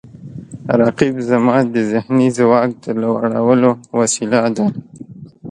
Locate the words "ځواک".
2.37-2.69